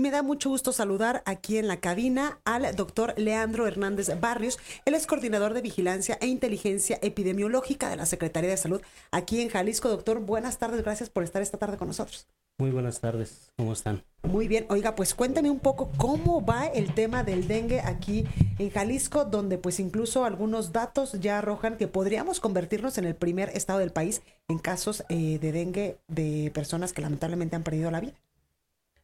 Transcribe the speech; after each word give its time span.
Y 0.00 0.02
me 0.02 0.10
da 0.10 0.22
mucho 0.22 0.48
gusto 0.48 0.72
saludar 0.72 1.22
aquí 1.26 1.58
en 1.58 1.68
la 1.68 1.78
cabina 1.78 2.40
al 2.46 2.74
doctor 2.74 3.12
Leandro 3.18 3.66
Hernández 3.66 4.08
Barrios. 4.18 4.58
Él 4.86 4.94
es 4.94 5.06
coordinador 5.06 5.52
de 5.52 5.60
vigilancia 5.60 6.16
e 6.22 6.26
inteligencia 6.26 6.98
epidemiológica 7.02 7.90
de 7.90 7.96
la 7.96 8.06
Secretaría 8.06 8.48
de 8.48 8.56
Salud 8.56 8.80
aquí 9.10 9.42
en 9.42 9.50
Jalisco. 9.50 9.90
Doctor, 9.90 10.20
buenas 10.20 10.56
tardes. 10.56 10.82
Gracias 10.82 11.10
por 11.10 11.22
estar 11.22 11.42
esta 11.42 11.58
tarde 11.58 11.76
con 11.76 11.88
nosotros. 11.88 12.26
Muy 12.58 12.70
buenas 12.70 13.00
tardes, 13.00 13.52
¿cómo 13.58 13.74
están? 13.74 14.02
Muy 14.22 14.48
bien, 14.48 14.64
oiga, 14.70 14.94
pues 14.94 15.14
cuéntame 15.14 15.50
un 15.50 15.60
poco 15.60 15.90
cómo 15.98 16.42
va 16.44 16.66
el 16.66 16.94
tema 16.94 17.22
del 17.22 17.46
dengue 17.46 17.82
aquí 17.82 18.24
en 18.58 18.70
Jalisco, 18.70 19.26
donde 19.26 19.58
pues 19.58 19.80
incluso 19.80 20.24
algunos 20.24 20.72
datos 20.72 21.12
ya 21.20 21.38
arrojan 21.38 21.76
que 21.76 21.88
podríamos 21.88 22.40
convertirnos 22.40 22.96
en 22.96 23.04
el 23.04 23.16
primer 23.16 23.50
estado 23.50 23.80
del 23.80 23.92
país 23.92 24.22
en 24.48 24.58
casos 24.58 25.04
eh, 25.10 25.38
de 25.38 25.52
dengue 25.52 25.98
de 26.08 26.50
personas 26.54 26.94
que 26.94 27.02
lamentablemente 27.02 27.54
han 27.54 27.64
perdido 27.64 27.90
la 27.90 28.00
vida. 28.00 28.14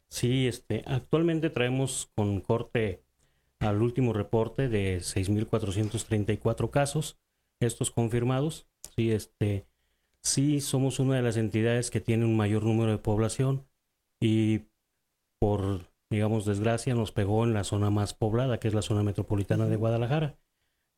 Sí, 0.09 0.47
este, 0.47 0.83
actualmente 0.87 1.51
traemos 1.51 2.11
con 2.15 2.41
corte 2.41 3.03
al 3.59 3.83
último 3.83 4.13
reporte 4.13 4.69
de 4.69 4.99
6.434 4.99 6.71
casos, 6.71 7.19
estos 7.61 7.91
confirmados. 7.91 8.67
Sí, 8.95 9.11
este, 9.11 9.67
sí 10.23 10.61
somos 10.61 10.99
una 10.99 11.17
de 11.17 11.23
las 11.23 11.37
entidades 11.37 11.91
que 11.91 12.01
tiene 12.01 12.25
un 12.25 12.37
mayor 12.37 12.65
número 12.65 12.93
de 12.93 12.99
población 12.99 13.67
y 14.21 14.63
por, 15.39 15.87
digamos, 16.11 16.45
desgracia 16.45 16.95
nos 16.95 17.13
pegó 17.13 17.45
en 17.45 17.55
la 17.55 17.65
zona 17.65 17.91
más 17.91 18.15
poblada, 18.15 18.59
que 18.59 18.69
es 18.69 18.75
la 18.75 18.83
zona 18.83 19.03
metropolitana 19.03 19.67
de 19.67 19.77
Guadalajara. 19.77 20.39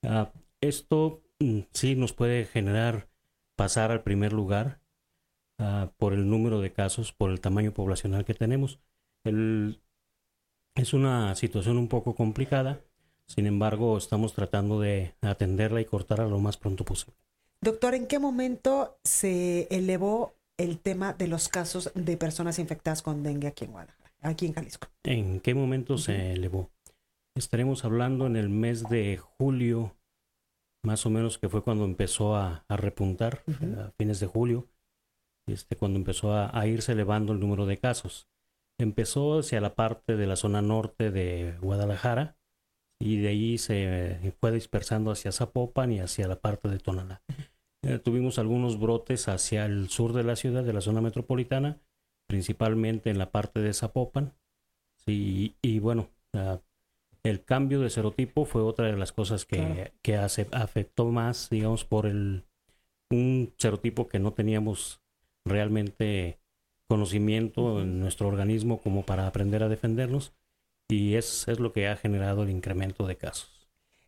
Ah, 0.03 0.33
esto 0.61 1.23
mm, 1.41 1.61
sí 1.73 1.97
nos 1.97 2.13
puede 2.13 2.45
generar 2.45 3.09
pasar 3.57 3.91
al 3.91 4.03
primer 4.03 4.33
lugar 4.33 4.81
ah, 5.59 5.93
por 5.97 6.13
el 6.13 6.29
número 6.31 6.61
de 6.61 6.73
casos, 6.73 7.13
por 7.13 7.31
el 7.31 7.41
tamaño 7.41 7.73
poblacional 7.73 8.25
que 8.25 8.35
tenemos. 8.35 8.81
Es 9.25 10.95
una 10.95 11.35
situación 11.35 11.79
un 11.79 11.89
poco 11.89 12.15
complicada, 12.15 12.81
sin 13.27 13.47
embargo 13.47 13.99
estamos 13.99 14.35
tratando 14.35 14.81
de 14.81 15.15
atenderla 15.21 15.81
y 15.81 15.85
cortarla 15.85 16.27
lo 16.27 16.39
más 16.39 16.57
pronto 16.57 16.85
posible. 16.85 17.17
Doctor, 17.61 17.95
¿en 17.95 18.07
qué 18.07 18.19
momento 18.19 18.99
se 19.03 19.67
elevó 19.71 20.35
el 20.57 20.79
tema 20.79 21.13
de 21.13 21.29
los 21.29 21.49
casos 21.49 21.91
de 21.95 22.17
personas 22.17 22.59
infectadas 22.59 23.03
con 23.03 23.23
dengue 23.23 23.49
aquí 23.49 23.65
en 23.65 23.73
Guadalajara, 23.73 24.13
aquí 24.23 24.47
en 24.47 24.55
Jalisco? 24.55 24.89
¿En 25.03 25.41
qué 25.41 25.55
momento 25.55 25.99
se 25.99 26.33
elevó? 26.33 26.71
Estaremos 27.35 27.85
hablando 27.85 28.27
en 28.27 28.37
el 28.37 28.49
mes 28.49 28.89
de 28.89 29.17
julio, 29.17 29.97
más 30.85 31.05
o 31.07 31.11
menos 31.11 31.39
que 31.39 31.49
fue 31.49 31.63
cuando 31.63 31.85
empezó 31.85 32.37
a, 32.37 32.65
repuntar, 32.69 33.43
a 33.77 33.91
fines 33.97 34.21
de 34.21 34.27
julio, 34.27 34.69
este, 35.47 35.77
cuando 35.77 35.99
empezó 35.99 36.33
a, 36.33 36.57
a, 36.57 36.67
irse 36.67 36.93
elevando 36.93 37.33
el 37.33 37.41
número 37.41 37.67
de 37.67 37.79
casos. 37.79 38.29
Empezó 38.79 39.41
hacia 39.41 39.61
la 39.61 39.75
parte 39.75 40.17
de 40.17 40.27
la 40.27 40.37
zona 40.37 40.63
norte 40.63 41.11
de 41.11 41.57
Guadalajara 41.61 42.37
y 43.01 43.19
de 43.19 43.29
ahí 43.29 43.59
se 43.59 44.33
fue 44.41 44.53
dispersando 44.53 45.11
hacia 45.11 45.33
Zapopan 45.33 45.93
y 45.93 46.01
hacia 46.01 46.29
la 46.29 46.41
parte 46.41 46.69
de 46.69 46.79
Tonalá. 46.79 47.23
Eh, 47.83 47.99
tuvimos 47.99 48.39
algunos 48.39 48.79
brotes 48.79 49.29
hacia 49.29 49.65
el 49.67 49.89
sur 49.89 50.13
de 50.13 50.25
la 50.25 50.37
ciudad, 50.37 50.65
de 50.65 50.73
la 50.73 50.81
zona 50.81 51.01
metropolitana, 51.01 51.81
principalmente 52.27 53.11
en 53.11 53.19
la 53.19 53.31
parte 53.31 53.61
de 53.61 53.73
Zapopan. 53.73 54.35
Sí, 54.97 55.57
y 55.63 55.79
bueno, 55.79 56.09
el 57.23 57.45
cambio 57.45 57.81
de 57.81 57.91
serotipo 57.91 58.45
fue 58.45 58.63
otra 58.63 58.87
de 58.87 58.97
las 58.97 59.13
cosas 59.13 59.45
que, 59.45 59.93
que 60.03 60.17
afectó 60.17 61.07
más, 61.07 61.51
digamos, 61.51 61.85
por 61.85 62.07
el 62.07 62.45
un 63.11 63.55
serotipo 63.57 64.07
que 64.07 64.19
no 64.19 64.33
teníamos 64.33 65.01
realmente 65.45 66.39
conocimiento 66.89 67.83
en 67.83 68.01
nuestro 68.01 68.29
organismo 68.29 68.81
como 68.81 69.05
para 69.05 69.27
aprender 69.27 69.63
a 69.63 69.69
defendernos 69.69 70.33
y 70.89 71.15
es, 71.15 71.47
es 71.49 71.61
lo 71.61 71.73
que 71.73 71.87
ha 71.87 71.97
generado 71.97 72.43
el 72.43 72.51
incremento 72.51 73.07
de 73.07 73.17
casos. 73.17 73.51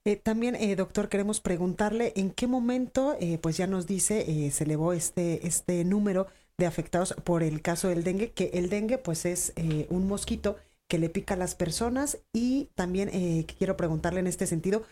Eh, 0.07 0.17
también, 0.17 0.55
eh, 0.55 0.75
doctor, 0.77 1.11
queremos 1.11 1.41
preguntarle 1.41 2.15
en 2.17 2.31
qué 2.31 2.47
momento, 2.47 3.17
eh, 3.21 3.39
pues 3.39 3.59
ya 3.59 3.67
nos 3.67 3.87
dice, 3.87 4.51
se 4.51 4.65
elevó 4.65 4.95
este, 4.95 5.47
este 5.47 5.85
número 5.85 6.27
de 6.57 6.67
afectados 6.67 7.15
por 7.23 7.43
el 7.43 7.61
caso 7.61 7.89
del 7.89 8.03
dengue, 8.03 8.33
que 8.33 8.51
el 8.55 8.71
dengue 8.71 8.97
pues 8.97 9.27
es 9.27 9.53
un 9.89 10.07
mosquito 10.07 10.57
que 10.89 10.99
le 10.99 11.09
pica 11.09 11.35
a 11.35 11.37
las 11.39 11.55
personas 11.55 12.19
y 12.35 12.69
también 12.75 13.11
quiero 13.45 13.79
preguntarle 13.79 14.21
en 14.21 14.27
este 14.27 14.47
sentido, 14.47 14.83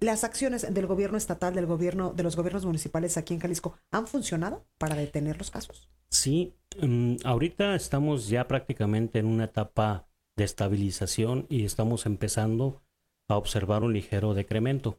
¿las 0.00 0.24
acciones 0.24 0.72
del 0.72 0.86
gobierno 0.86 1.18
estatal, 1.18 1.54
del 1.54 1.66
gobierno, 1.66 2.12
de 2.12 2.22
los 2.22 2.36
gobiernos 2.36 2.66
municipales 2.66 3.16
aquí 3.16 3.34
en 3.34 3.40
Jalisco 3.40 3.76
han 3.90 4.06
funcionado 4.06 4.64
para 4.78 4.94
detener 4.94 5.38
los 5.38 5.50
casos? 5.50 5.88
Sí, 6.10 6.54
mm, 6.80 7.16
ahorita 7.24 7.74
estamos 7.74 8.28
ya 8.28 8.46
prácticamente 8.46 9.18
en 9.18 9.26
una 9.26 9.44
etapa 9.44 10.06
de 10.36 10.44
estabilización 10.44 11.46
y 11.48 11.64
estamos 11.64 12.06
empezando 12.06 12.82
a 13.28 13.36
observar 13.36 13.82
un 13.82 13.92
ligero 13.92 14.34
decremento. 14.34 14.98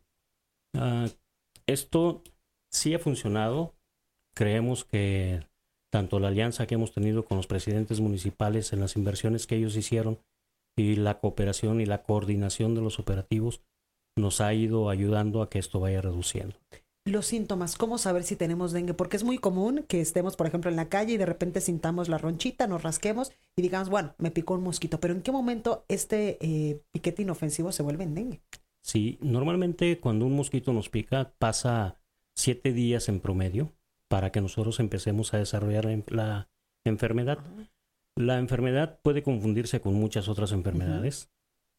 Ah, 0.73 1.07
esto 1.67 2.23
sí 2.72 2.94
ha 2.94 3.00
funcionado. 3.00 3.75
Creemos 4.35 4.84
que 4.84 5.47
tanto 5.91 6.19
la 6.19 6.28
alianza 6.28 6.67
que 6.67 6.75
hemos 6.75 6.91
tenido 6.91 7.25
con 7.25 7.38
los 7.38 7.47
presidentes 7.47 8.01
municipales 8.01 8.73
en 8.73 8.81
las 8.81 8.97
inversiones 8.97 9.47
que 9.47 9.55
ellos 9.55 9.78
hicieron 9.78 10.19
y 10.75 10.95
la 10.95 11.19
cooperación 11.19 11.79
y 11.79 11.85
la 11.85 12.03
coordinación 12.03 12.75
de 12.75 12.81
los 12.81 13.00
operativos 13.00 13.61
nos 14.15 14.41
ha 14.41 14.53
ido 14.53 14.89
ayudando 14.89 15.41
a 15.41 15.49
que 15.49 15.59
esto 15.59 15.79
vaya 15.79 16.01
reduciendo 16.01 16.55
los 17.05 17.27
síntomas, 17.27 17.77
cómo 17.77 17.99
saber 17.99 18.23
si 18.23 18.35
tenemos 18.35 18.71
dengue, 18.71 18.95
porque 18.95 19.15
es 19.15 19.23
muy 19.23 19.37
común 19.37 19.85
que 19.87 20.01
estemos, 20.01 20.35
por 20.35 20.47
ejemplo, 20.47 20.71
en 20.71 20.75
la 20.75 20.89
calle 20.89 21.13
y 21.13 21.17
de 21.17 21.27
repente 21.27 21.61
sintamos 21.61 22.09
la 22.09 22.17
ronchita, 22.17 22.65
nos 22.65 22.81
rasquemos 22.81 23.31
y 23.55 23.61
digamos, 23.61 23.89
bueno, 23.89 24.15
me 24.17 24.31
picó 24.31 24.55
un 24.55 24.63
mosquito, 24.63 24.99
pero 24.99 25.13
¿en 25.13 25.21
qué 25.21 25.31
momento 25.31 25.85
este 25.87 26.37
eh, 26.41 26.81
piquete 26.91 27.21
inofensivo 27.21 27.71
se 27.71 27.83
vuelve 27.83 28.05
en 28.05 28.15
dengue? 28.15 28.41
Sí, 28.81 29.19
normalmente 29.21 29.99
cuando 29.99 30.25
un 30.25 30.35
mosquito 30.35 30.73
nos 30.73 30.89
pica 30.89 31.31
pasa 31.37 31.95
siete 32.33 32.73
días 32.73 33.07
en 33.07 33.19
promedio 33.19 33.71
para 34.07 34.31
que 34.31 34.41
nosotros 34.41 34.79
empecemos 34.79 35.33
a 35.33 35.37
desarrollar 35.37 35.85
la 36.07 36.49
enfermedad. 36.83 37.39
La 38.15 38.39
enfermedad 38.39 38.99
puede 39.03 39.23
confundirse 39.23 39.79
con 39.79 39.93
muchas 39.93 40.27
otras 40.27 40.51
enfermedades. 40.51 41.29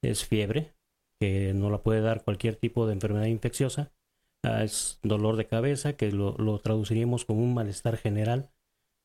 Es 0.03 0.25
fiebre, 0.25 0.76
que 1.21 1.55
no 1.55 1.71
la 1.71 1.83
puede 1.83 2.01
dar 2.01 2.25
cualquier 2.25 2.57
tipo 2.57 2.87
de 2.87 2.93
enfermedad 2.93 3.27
infecciosa 3.27 3.93
Ah, 4.47 4.63
es 4.63 5.01
dolor 5.03 5.37
de 5.37 5.49
cabeza, 5.49 5.97
que 5.97 6.13
lo, 6.13 6.59
traduciríamos 6.61 7.25
como 7.25 7.43
un 7.43 7.53
malestar 7.53 7.97
general. 7.97 8.53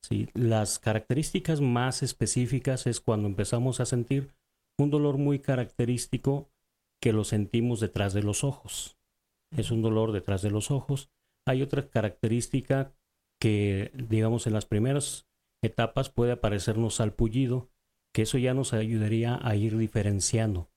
¿sí? 0.04 0.30
Las 0.36 0.78
características 0.78 1.62
más 1.62 2.04
específicas 2.04 2.86
es 2.86 3.02
cuando 3.02 3.28
empezamos 3.28 3.80
a 3.80 3.86
sentir 3.86 4.36
un 4.78 4.92
dolor 4.92 5.18
muy 5.18 5.40
característico 5.40 6.52
que 7.02 7.12
lo 7.12 7.24
sentimos 7.24 7.80
detrás 7.80 8.14
de 8.14 8.22
los 8.22 8.44
ojos. 8.44 9.00
Es 9.56 9.72
un 9.72 9.82
dolor 9.82 10.12
detrás 10.12 10.44
de 10.44 10.52
los 10.52 10.70
ojos. 10.70 11.10
Hay 11.48 11.64
otra 11.64 11.90
característica 11.90 12.94
que, 13.40 13.92
digamos, 13.96 14.46
en 14.46 14.54
las 14.54 14.68
primeras 14.68 15.28
etapas 15.64 16.10
puede 16.10 16.34
aparecernos 16.34 16.96
salpullido, 16.96 17.72
que 18.14 18.24
eso 18.24 18.38
ya 18.38 18.54
nos 18.54 18.74
ayudaría 18.74 19.40
a 19.42 19.56
ir 19.56 19.76
diferenciando. 19.78 20.71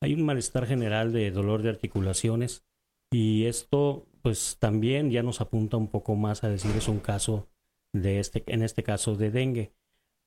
Hay 0.00 0.14
un 0.14 0.22
malestar 0.22 0.66
general 0.66 1.12
de 1.12 1.30
dolor 1.30 1.62
de 1.62 1.70
articulaciones 1.70 2.64
y 3.10 3.44
esto 3.46 4.06
pues 4.22 4.56
también 4.58 5.10
ya 5.10 5.22
nos 5.22 5.40
apunta 5.40 5.76
un 5.76 5.88
poco 5.88 6.14
más 6.14 6.44
a 6.44 6.48
decir 6.48 6.70
es 6.76 6.88
un 6.88 7.00
caso 7.00 7.48
de 7.92 8.20
este, 8.20 8.44
en 8.46 8.62
este 8.62 8.82
caso 8.82 9.16
de 9.16 9.30
dengue. 9.30 9.72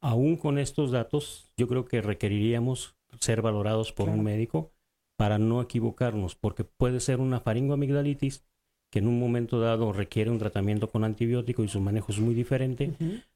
Aún 0.02 0.36
con 0.38 0.58
estos 0.58 0.92
datos, 0.92 1.52
yo 1.58 1.68
creo 1.68 1.86
que 1.86 2.02
requeriríamos 2.02 2.96
ser 3.20 3.42
valorados 3.42 3.94
por 3.94 4.10
un 4.10 4.24
médico 4.24 4.72
para 5.18 5.38
no 5.38 5.62
equivocarnos, 5.62 6.36
porque 6.36 6.64
puede 6.64 7.00
ser 7.00 7.20
una 7.20 7.40
faringoamigdalitis 7.40 8.44
que 8.92 9.00
en 9.00 9.08
un 9.08 9.20
momento 9.20 9.60
dado 9.60 9.94
requiere 9.94 10.32
un 10.32 10.40
tratamiento 10.40 10.90
con 10.90 11.04
antibiótico 11.04 11.64
y 11.64 11.68
su 11.68 11.80
manejo 11.80 12.12
es 12.12 12.20
muy 12.20 12.34
diferente 12.34 12.92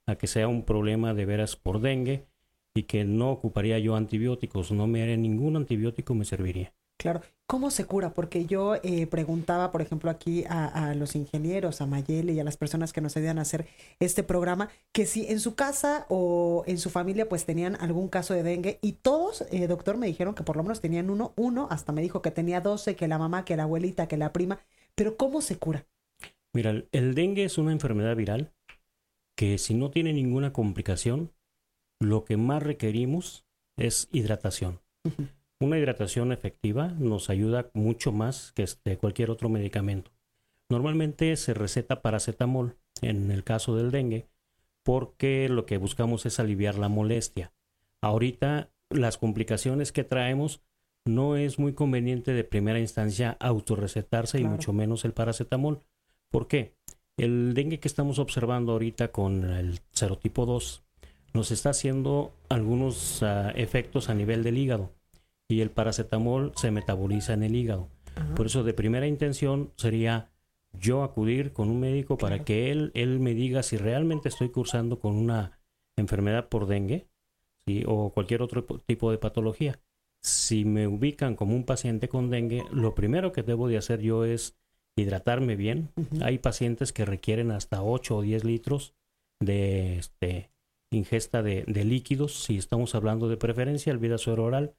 a 0.05 0.15
que 0.15 0.27
sea 0.27 0.47
un 0.47 0.63
problema 0.63 1.13
de 1.13 1.25
veras 1.25 1.55
por 1.55 1.79
dengue 1.79 2.25
y 2.75 2.83
que 2.83 3.05
no 3.05 3.31
ocuparía 3.31 3.79
yo 3.79 3.95
antibióticos, 3.95 4.71
no 4.71 4.85
me 4.85 5.01
haría 5.01 5.17
ningún 5.17 5.55
antibiótico 5.55 6.13
me 6.13 6.25
serviría. 6.25 6.73
Claro. 6.97 7.21
¿Cómo 7.47 7.69
se 7.69 7.85
cura? 7.85 8.13
Porque 8.13 8.45
yo 8.45 8.75
eh, 8.81 9.05
preguntaba, 9.05 9.71
por 9.71 9.81
ejemplo, 9.81 10.09
aquí 10.09 10.45
a, 10.49 10.95
los 10.95 11.15
ingenieros, 11.15 11.79
a 11.79 11.85
Mayele 11.85 12.33
y 12.33 12.39
a 12.39 12.43
las 12.43 12.57
personas 12.57 12.91
que 12.91 13.01
nos 13.01 13.15
ayudan 13.17 13.37
a 13.37 13.43
hacer 13.43 13.67
este 13.99 14.23
programa, 14.23 14.69
que 14.91 15.05
si 15.05 15.27
en 15.27 15.39
su 15.39 15.53
casa 15.53 16.07
o 16.09 16.63
en 16.65 16.79
su 16.79 16.89
familia 16.89 17.29
pues 17.29 17.45
tenían 17.45 17.75
algún 17.75 18.07
caso 18.07 18.33
de 18.33 18.41
dengue 18.41 18.79
y 18.81 18.93
todos, 18.93 19.45
eh, 19.51 19.67
doctor, 19.67 19.97
me 19.97 20.07
dijeron 20.07 20.33
que 20.33 20.43
por 20.43 20.57
lo 20.57 20.63
menos 20.63 20.81
tenían 20.81 21.11
uno, 21.11 21.33
uno, 21.35 21.67
hasta 21.69 21.91
me 21.91 22.01
dijo 22.01 22.23
que 22.23 22.31
tenía 22.31 22.61
doce, 22.61 22.95
que 22.95 23.07
la 23.07 23.19
mamá, 23.19 23.45
que 23.45 23.57
la 23.57 23.63
abuelita, 23.63 24.07
que 24.07 24.17
la 24.17 24.33
prima, 24.33 24.59
pero 24.95 25.15
¿cómo 25.17 25.41
se 25.41 25.57
cura? 25.57 25.85
Mira, 26.53 26.83
el 26.91 27.13
dengue 27.13 27.43
es 27.43 27.59
una 27.59 27.73
enfermedad 27.73 28.15
viral 28.15 28.53
que 29.35 29.57
si 29.59 29.75
no 29.75 29.91
tiene 29.91 30.13
ninguna 30.13 30.53
complicación, 30.53 31.31
lo 31.99 32.25
que 32.25 32.37
más 32.37 32.63
requerimos 32.63 33.45
es 33.77 34.07
hidratación. 34.11 34.79
Una 35.59 35.77
hidratación 35.77 36.31
efectiva 36.31 36.87
nos 36.99 37.29
ayuda 37.29 37.69
mucho 37.73 38.11
más 38.11 38.51
que 38.53 38.63
este, 38.63 38.97
cualquier 38.97 39.31
otro 39.31 39.49
medicamento. 39.49 40.11
Normalmente 40.69 41.35
se 41.35 41.53
receta 41.53 42.01
paracetamol 42.01 42.75
en 43.01 43.31
el 43.31 43.43
caso 43.43 43.75
del 43.75 43.91
dengue 43.91 44.27
porque 44.83 45.49
lo 45.49 45.65
que 45.65 45.77
buscamos 45.77 46.25
es 46.25 46.39
aliviar 46.39 46.77
la 46.77 46.89
molestia. 46.89 47.51
Ahorita 48.01 48.69
las 48.89 49.17
complicaciones 49.17 49.91
que 49.91 50.03
traemos 50.03 50.61
no 51.05 51.37
es 51.37 51.59
muy 51.59 51.73
conveniente 51.73 52.33
de 52.33 52.43
primera 52.43 52.79
instancia 52.79 53.37
autorrecetarse 53.39 54.39
y 54.39 54.43
mucho 54.43 54.73
menos 54.73 55.05
el 55.05 55.13
paracetamol. 55.13 55.79
¿Por 56.29 56.47
qué? 56.47 56.75
El 57.17 57.53
dengue 57.53 57.79
que 57.79 57.87
estamos 57.87 58.19
observando 58.19 58.73
ahorita 58.73 59.11
con 59.11 59.49
el 59.49 59.79
serotipo 59.91 60.45
2 60.45 60.83
nos 61.35 61.51
está 61.51 61.71
haciendo 61.71 62.33
algunos 62.47 63.21
ah, 63.21 63.51
efectos 63.55 64.09
a 64.09 64.13
nivel 64.13 64.41
del 64.41 64.57
hígado 64.57 64.93
y 65.49 65.59
el 65.59 65.69
paracetamol 65.69 66.53
se 66.55 66.71
metaboliza 66.71 67.33
en 67.33 67.43
el 67.43 67.55
hígado. 67.55 67.89
Por 68.37 68.45
eso 68.45 68.63
de 68.63 68.73
primera 68.73 69.05
intención 69.05 69.73
sería 69.75 70.31
yo 70.79 71.03
acudir 71.03 71.51
con 71.51 71.69
un 71.69 71.81
médico 71.81 72.17
para 72.17 72.45
que 72.45 72.71
él, 72.71 72.91
él 72.93 73.19
me 73.19 73.33
diga 73.33 73.61
si 73.61 73.75
realmente 73.75 74.29
estoy 74.29 74.49
cursando 74.49 74.99
con 74.99 75.15
una 75.17 75.59
enfermedad 75.97 76.47
por 76.47 76.67
dengue 76.67 77.07
¿sí? 77.67 77.83
o 77.85 78.11
cualquier 78.13 78.41
otro 78.41 78.63
tipo 78.63 79.11
de 79.11 79.17
patología. 79.17 79.79
Si 80.21 80.63
me 80.63 80.87
ubican 80.87 81.35
como 81.35 81.53
un 81.53 81.65
paciente 81.65 82.07
con 82.07 82.29
dengue, 82.29 82.63
lo 82.71 82.95
primero 82.95 83.33
que 83.33 83.43
debo 83.43 83.67
de 83.67 83.77
hacer 83.77 84.01
yo 84.01 84.23
es 84.23 84.55
hidratarme 84.95 85.57
bien. 85.57 85.89
Hay 86.21 86.37
pacientes 86.37 86.93
que 86.93 87.03
requieren 87.03 87.51
hasta 87.51 87.83
8 87.83 88.15
o 88.15 88.21
10 88.21 88.45
litros 88.45 88.95
de 89.41 89.97
este, 89.97 90.49
ingesta 90.91 91.43
de, 91.43 91.63
de 91.67 91.83
líquidos. 91.83 92.43
Si 92.43 92.57
estamos 92.57 92.95
hablando 92.95 93.27
de 93.27 93.37
preferencia, 93.37 93.91
el 93.91 93.99
vida 93.99 94.17
suero 94.17 94.45
oral 94.45 94.75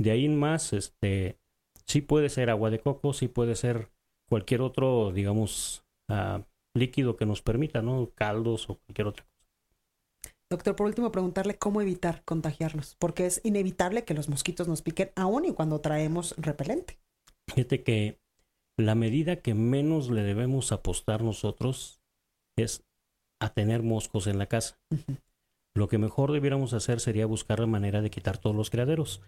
de 0.00 0.10
ahí 0.10 0.24
en 0.24 0.38
más, 0.38 0.72
este, 0.72 1.38
sí 1.86 2.00
puede 2.00 2.30
ser 2.30 2.50
agua 2.50 2.70
de 2.70 2.80
coco, 2.80 3.12
sí 3.12 3.28
puede 3.28 3.54
ser 3.54 3.90
cualquier 4.28 4.62
otro, 4.62 5.12
digamos, 5.12 5.84
ah, 6.08 6.46
líquido 6.74 7.16
que 7.16 7.26
nos 7.26 7.42
permita, 7.42 7.82
¿no? 7.82 8.10
Caldos 8.14 8.70
o 8.70 8.76
cualquier 8.76 9.08
otra 9.08 9.24
cosa. 9.24 9.30
Doctor, 10.50 10.74
por 10.74 10.86
último, 10.86 11.12
preguntarle 11.12 11.58
cómo 11.58 11.80
evitar 11.80 12.24
contagiarlos, 12.24 12.96
porque 12.98 13.26
es 13.26 13.40
inevitable 13.44 14.04
que 14.04 14.14
los 14.14 14.28
mosquitos 14.28 14.66
nos 14.66 14.82
piquen 14.82 15.12
aún 15.14 15.44
y 15.44 15.52
cuando 15.52 15.80
traemos 15.80 16.34
repelente. 16.38 16.98
Fíjate 17.54 17.82
que 17.84 18.18
la 18.76 18.94
medida 18.94 19.36
que 19.36 19.54
menos 19.54 20.10
le 20.10 20.22
debemos 20.22 20.72
apostar 20.72 21.22
nosotros 21.22 22.00
es 22.56 22.84
a 23.40 23.52
tener 23.52 23.82
moscos 23.82 24.26
en 24.26 24.38
la 24.38 24.46
casa. 24.46 24.80
Lo 25.74 25.88
que 25.88 25.98
mejor 25.98 26.32
debiéramos 26.32 26.72
hacer 26.72 27.00
sería 27.00 27.26
buscar 27.26 27.60
la 27.60 27.66
manera 27.66 28.02
de 28.02 28.10
quitar 28.10 28.38
todos 28.38 28.56
los 28.56 28.70
criaderos. 28.70 29.22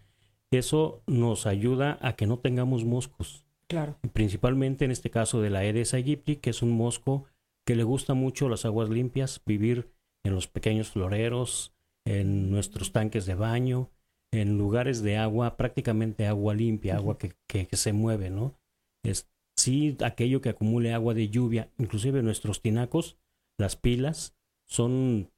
Eso 0.50 1.02
nos 1.06 1.46
ayuda 1.46 1.98
a 2.02 2.14
que 2.14 2.26
no 2.26 2.38
tengamos 2.38 2.84
moscos. 2.84 3.44
Claro. 3.68 3.96
Principalmente 4.12 4.84
en 4.84 4.90
este 4.90 5.10
caso 5.10 5.40
de 5.40 5.50
la 5.50 5.60
Aedes 5.60 5.94
aegypti, 5.94 6.36
que 6.36 6.50
es 6.50 6.62
un 6.62 6.72
mosco 6.72 7.24
que 7.64 7.76
le 7.76 7.84
gusta 7.84 8.14
mucho 8.14 8.48
las 8.48 8.64
aguas 8.64 8.90
limpias, 8.90 9.40
vivir 9.46 9.92
en 10.24 10.34
los 10.34 10.48
pequeños 10.48 10.90
floreros, 10.90 11.72
en 12.04 12.50
nuestros 12.50 12.92
tanques 12.92 13.26
de 13.26 13.34
baño, 13.34 13.90
en 14.32 14.58
lugares 14.58 15.02
de 15.02 15.16
agua, 15.16 15.56
prácticamente 15.56 16.26
agua 16.26 16.54
limpia, 16.54 16.96
agua 16.96 17.18
que, 17.18 17.34
que, 17.46 17.76
se 17.76 17.92
mueve, 17.92 18.30
¿no? 18.30 18.58
Es, 19.04 19.30
sí, 19.56 19.96
aquello 20.04 20.40
que 20.40 20.48
acumule 20.48 20.92
agua 20.92 21.14
de 21.14 21.28
lluvia, 21.28 21.70
inclusive 21.78 22.22
nuestros 22.22 22.62
tinacos, 22.62 23.18
las 23.58 23.76
pilas, 23.76 24.34
son 24.66 25.30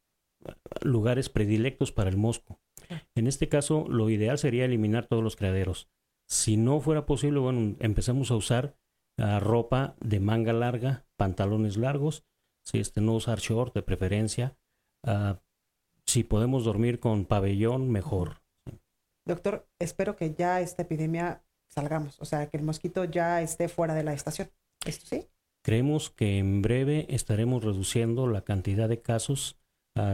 lugares 0.83 1.29
predilectos 1.29 1.93
para 1.93 2.11
el 2.11 2.17
mosco. 2.17 2.61
En 3.15 3.27
este 3.27 3.49
caso, 3.49 3.87
lo 3.89 4.11
ideal 4.11 4.39
sería 4.39 4.65
eliminar 4.65 5.07
todos 5.07 5.23
los 5.23 5.37
criaderos. 5.37 5.89
Si 6.29 6.57
no 6.57 6.81
fuera 6.81 7.07
posible, 7.07 7.41
bueno, 7.41 7.77
empecemos 7.81 8.31
a 8.31 8.37
usar 8.37 8.77
ah, 9.19 9.41
ropa 9.41 9.97
de 10.01 10.21
manga 10.21 10.53
larga, 10.53 11.07
pantalones 11.17 11.77
largos, 11.77 12.25
si 12.65 12.79
este 12.79 13.01
no 13.01 13.15
usar 13.15 13.39
short 13.39 13.75
de 13.75 13.83
preferencia. 13.83 14.57
Ah, 15.05 15.41
si 16.07 16.25
podemos 16.25 16.65
dormir 16.65 17.01
con 17.01 17.25
pabellón, 17.25 17.91
mejor. 17.91 18.43
Doctor, 19.27 19.67
espero 19.79 20.17
que 20.17 20.35
ya 20.35 20.61
esta 20.61 20.83
epidemia 20.83 21.43
salgamos, 21.69 22.21
o 22.21 22.25
sea, 22.25 22.49
que 22.49 22.57
el 22.57 22.63
mosquito 22.63 23.05
ya 23.05 23.41
esté 23.43 23.69
fuera 23.69 23.95
de 23.95 24.05
la 24.05 24.13
estación. 24.13 24.51
¿Esto 24.87 25.07
sí? 25.07 25.29
Creemos 25.65 26.11
que 26.11 26.39
en 26.39 26.61
breve 26.61 27.07
estaremos 27.09 27.65
reduciendo 27.65 28.27
la 28.27 28.43
cantidad 28.43 28.89
de 28.89 29.01
casos 29.01 29.59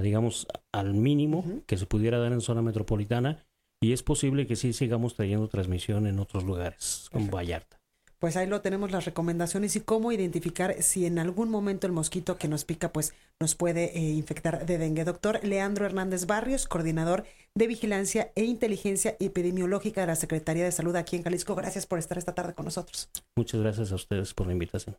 digamos, 0.03 0.47
al 0.73 0.95
mínimo 0.95 1.45
que 1.67 1.79
se 1.79 1.87
pudiera 1.87 2.19
dar 2.19 2.33
en 2.33 2.41
zona 2.41 2.63
metropolitana 2.63 3.45
y 3.83 3.93
es 3.93 4.03
posible 4.03 4.47
que 4.47 4.57
sí 4.57 4.73
sigamos 4.73 5.15
trayendo 5.15 5.49
transmisión 5.49 6.07
en 6.07 6.19
otros 6.19 6.45
lugares, 6.45 7.09
como 7.11 7.31
Vallarta. 7.31 7.81
Pues 8.19 8.37
ahí 8.37 8.47
lo 8.47 8.61
tenemos 8.61 8.91
las 8.91 9.07
recomendaciones 9.07 9.77
y 9.77 9.81
cómo 9.81 10.13
identificar 10.13 10.83
si 10.83 11.07
en 11.07 11.19
algún 11.19 11.49
momento 11.49 11.87
el 11.87 11.95
mosquito 11.95 12.37
que 12.37 12.49
nos 12.49 12.67
pica 12.67 12.93
pues 12.93 13.15
nos 13.41 13.55
puede 13.55 13.97
eh, 13.97 14.11
infectar 14.11 14.67
de 14.67 14.77
dengue. 14.77 15.05
Doctor 15.05 15.43
Leandro 15.43 15.87
Hernández 15.87 16.27
Barrios, 16.27 16.69
coordinador 16.69 17.25
de 17.55 17.67
vigilancia 17.67 18.31
e 18.35 18.45
inteligencia 18.45 19.17
epidemiológica 19.21 20.03
de 20.03 20.09
la 20.09 20.17
Secretaría 20.17 20.65
de 20.65 20.73
Salud 20.73 20.95
aquí 20.97 21.17
en 21.17 21.23
Jalisco. 21.23 21.55
Gracias 21.55 21.87
por 21.87 21.99
estar 21.99 22.19
esta 22.19 22.35
tarde 22.35 22.53
con 22.53 22.67
nosotros. 22.67 23.09
Muchas 23.39 23.63
gracias 23.63 23.91
a 23.91 23.95
ustedes 23.95 24.35
por 24.35 24.47
la 24.47 24.53
invitación. 24.53 24.99